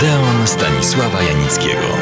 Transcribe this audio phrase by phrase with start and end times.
[0.00, 1.96] Odeon Stanisława Janickiego.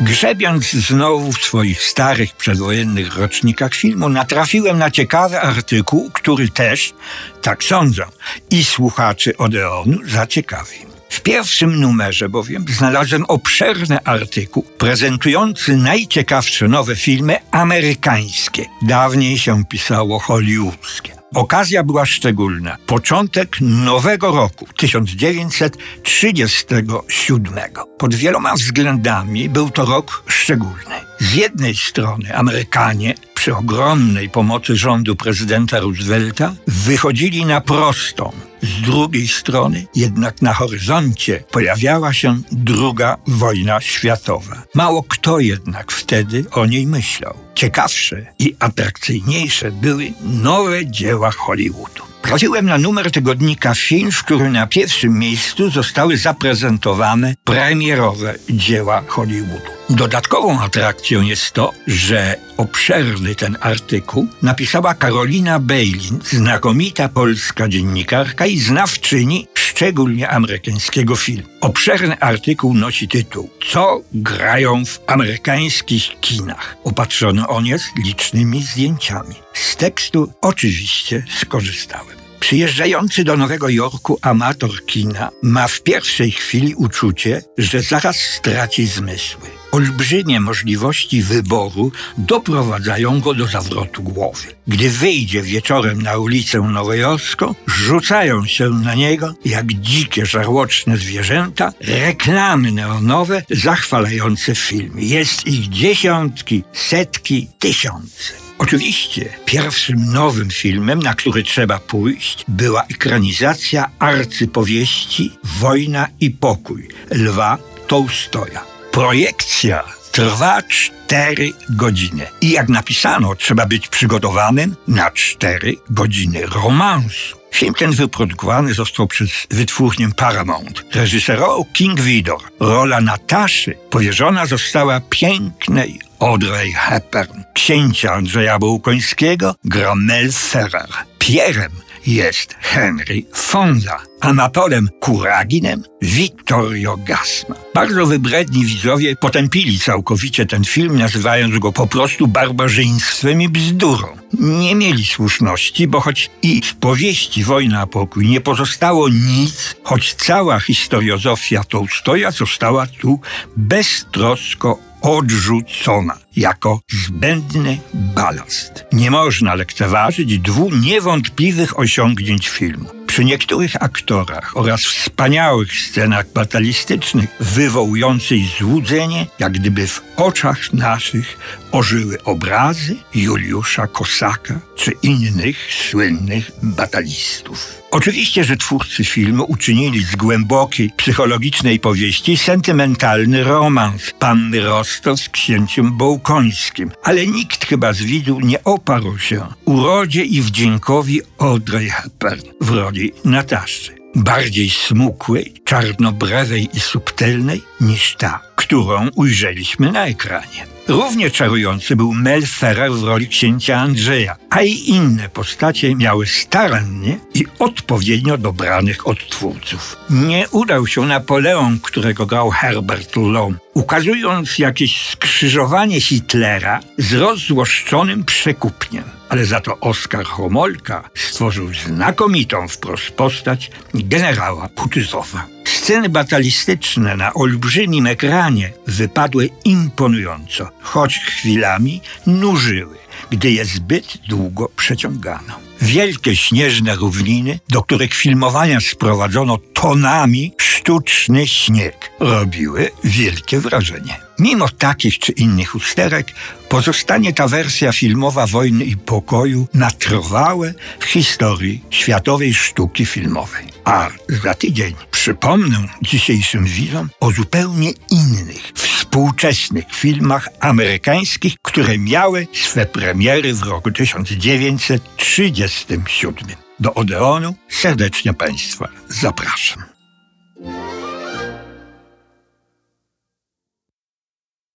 [0.00, 6.94] Grzebiąc znowu w swoich starych przedwojennych rocznikach filmu, natrafiłem na ciekawy artykuł, który też,
[7.42, 8.02] tak sądzą,
[8.50, 10.76] i słuchaczy Odeonu zaciekawi.
[11.08, 18.64] W pierwszym numerze bowiem znalazłem obszerny artykuł prezentujący najciekawsze nowe filmy amerykańskie.
[18.82, 21.23] Dawniej się pisało hollywoodzkie.
[21.34, 22.76] Okazja była szczególna.
[22.86, 27.54] Początek nowego roku 1937.
[27.98, 30.94] Pod wieloma względami był to rok szczególny.
[31.18, 38.32] Z jednej strony Amerykanie przy ogromnej pomocy rządu prezydenta Roosevelta wychodzili na prostą.
[38.64, 44.62] Z drugiej strony jednak na horyzoncie pojawiała się druga wojna światowa.
[44.74, 47.34] Mało kto jednak wtedy o niej myślał.
[47.54, 52.02] Ciekawsze i atrakcyjniejsze były nowe dzieła Hollywoodu.
[52.22, 59.74] Trafiłem na numer tygodnika film, w którym na pierwszym miejscu zostały zaprezentowane premierowe dzieła Hollywoodu.
[59.90, 68.53] Dodatkową atrakcją jest to, że obszerny ten artykuł napisała Karolina Bejlin, znakomita polska dziennikarka i
[68.58, 71.48] znawczyni szczególnie amerykańskiego filmu.
[71.60, 76.76] Obszerny artykuł nosi tytuł Co grają w amerykańskich kinach?
[76.84, 79.34] Opatrzony on jest licznymi zdjęciami.
[79.54, 82.16] Z tekstu oczywiście skorzystałem.
[82.40, 89.63] Przyjeżdżający do Nowego Jorku amator kina ma w pierwszej chwili uczucie, że zaraz straci zmysły.
[89.74, 94.46] Olbrzymie możliwości wyboru doprowadzają go do zawrotu głowy.
[94.66, 102.72] Gdy wyjdzie wieczorem na ulicę Nowojorską, rzucają się na niego jak dzikie, żarłoczne zwierzęta reklamy
[102.72, 104.92] neonowe zachwalające film.
[104.96, 108.32] Jest ich dziesiątki, setki, tysiące.
[108.58, 117.58] Oczywiście pierwszym nowym filmem, na który trzeba pójść, była ekranizacja arcypowieści Wojna i pokój Lwa
[117.86, 118.73] Tołstoja.
[118.94, 122.26] Projekcja trwa cztery godziny.
[122.40, 127.36] I jak napisano, trzeba być przygotowanym na cztery godziny romansu.
[127.52, 130.84] Film ten wyprodukowany został przez wytwórnię Paramount.
[130.92, 132.40] Reżyserował King Vidor.
[132.60, 137.42] Rola Nataszy powierzona została pięknej Audrey Hepburn.
[137.54, 140.88] Księcia Andrzeja Bołkońskiego gra Mel Ferrer.
[141.18, 141.72] Pierem
[142.06, 147.54] jest Henry Fonda, a Napoleon Kuraginem Vittorio Gasma.
[147.74, 154.06] Bardzo wybredni widzowie potępili całkowicie ten film, nazywając go po prostu barbarzyństwem i bzdurą.
[154.40, 160.14] Nie mieli słuszności, bo choć i z powieści Wojna a pokój nie pozostało nic, choć
[160.14, 163.20] cała historiozofia Tołstoja została tu
[163.56, 168.84] beztrosko odrzucona jako zbędny balast.
[168.92, 172.88] Nie można lekceważyć dwóch niewątpliwych osiągnięć filmu.
[173.06, 181.38] Przy niektórych aktorach oraz wspaniałych scenach batalistycznych wywołujących złudzenie, jak gdyby w oczach naszych
[181.72, 185.56] ożyły obrazy Juliusza Kosaka czy innych
[185.90, 187.82] słynnych batalistów.
[187.90, 195.96] Oczywiście, że twórcy filmu uczynili z głębokiej, psychologicznej powieści sentymentalny romans Panny Rostow z księciem
[195.96, 202.70] Bołkońskim, ale nikt chyba z widu nie oparł się urodzie i wdziękowi Audrey Hepburn w
[202.70, 203.94] roli Nataszy.
[204.14, 210.73] Bardziej smukłej, czarnobrewej i subtelnej niż ta, którą ujrzeliśmy na ekranie.
[210.88, 217.18] Równie czarujący był Mel Ferrer w roli księcia Andrzeja, a i inne postacie miały starannie
[217.34, 219.96] i odpowiednio dobranych odtwórców.
[220.10, 229.04] Nie udał się Napoleon, którego grał Herbert Lom, ukazując jakieś skrzyżowanie Hitlera z rozzłoszczonym przekupniem.
[229.28, 235.53] Ale za to Oskar Homolka stworzył znakomitą wprost postać generała Kutyzowa.
[235.84, 242.96] Sceny batalistyczne na olbrzymim ekranie wypadły imponująco, choć chwilami nużyły,
[243.30, 245.54] gdy je zbyt długo przeciągano.
[245.82, 254.23] Wielkie śnieżne równiny, do których filmowania sprowadzono tonami sztuczny śnieg, robiły wielkie wrażenie.
[254.38, 256.26] Mimo takich czy innych usterek,
[256.68, 263.64] pozostanie ta wersja filmowa Wojny i Pokoju na trwałe w historii światowej sztuki filmowej.
[263.84, 264.08] A
[264.42, 273.54] za tydzień przypomnę dzisiejszym widzom o zupełnie innych, współczesnych filmach amerykańskich, które miały swe premiery
[273.54, 276.56] w roku 1937.
[276.80, 279.93] Do Odeonu serdecznie Państwa zapraszam.